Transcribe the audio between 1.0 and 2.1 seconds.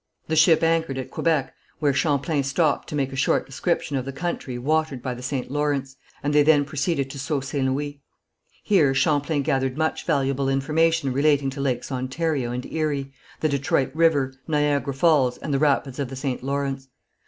Quebec where